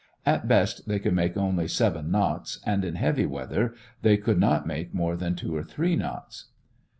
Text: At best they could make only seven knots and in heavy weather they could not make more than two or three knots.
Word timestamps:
At 0.25 0.47
best 0.47 0.87
they 0.87 0.97
could 0.97 1.13
make 1.13 1.37
only 1.37 1.67
seven 1.67 2.09
knots 2.09 2.59
and 2.65 2.83
in 2.83 2.95
heavy 2.95 3.27
weather 3.27 3.75
they 4.01 4.17
could 4.17 4.39
not 4.39 4.65
make 4.65 4.95
more 4.95 5.15
than 5.15 5.35
two 5.35 5.55
or 5.55 5.61
three 5.63 5.95
knots. 5.95 6.45